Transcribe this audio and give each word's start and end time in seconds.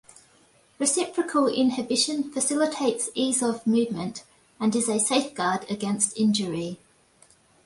Reciprocal 0.79 1.45
inhibition 1.47 2.31
facilitates 2.31 3.11
ease 3.13 3.43
of 3.43 3.67
movement 3.67 4.23
and 4.59 4.75
is 4.75 4.89
a 4.89 4.99
safeguard 4.99 5.63
against 5.69 6.17
injury. 6.17 6.79